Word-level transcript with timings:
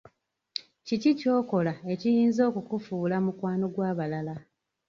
Kiki 0.85 1.11
kyokola 1.19 1.73
ekiyinza 1.93 2.41
okukufuula 2.49 3.15
mukwano 3.25 3.65
gw'abalala? 3.73 4.35